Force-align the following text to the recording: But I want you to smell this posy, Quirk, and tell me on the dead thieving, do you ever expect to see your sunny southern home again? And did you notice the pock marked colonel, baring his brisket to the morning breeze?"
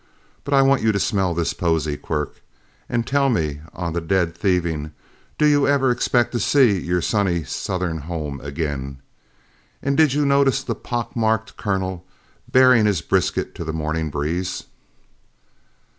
But 0.43 0.55
I 0.55 0.63
want 0.63 0.81
you 0.81 0.91
to 0.93 0.99
smell 0.99 1.35
this 1.35 1.53
posy, 1.53 1.95
Quirk, 1.95 2.41
and 2.89 3.05
tell 3.05 3.29
me 3.29 3.61
on 3.73 3.93
the 3.93 4.01
dead 4.01 4.35
thieving, 4.35 4.93
do 5.37 5.45
you 5.45 5.67
ever 5.67 5.91
expect 5.91 6.31
to 6.31 6.39
see 6.39 6.79
your 6.79 7.03
sunny 7.03 7.43
southern 7.43 7.99
home 7.99 8.39
again? 8.41 8.97
And 9.79 9.95
did 9.95 10.13
you 10.15 10.25
notice 10.25 10.63
the 10.63 10.73
pock 10.73 11.15
marked 11.15 11.55
colonel, 11.55 12.03
baring 12.51 12.87
his 12.87 13.01
brisket 13.01 13.53
to 13.53 13.63
the 13.63 13.73
morning 13.73 14.09
breeze?" 14.09 14.63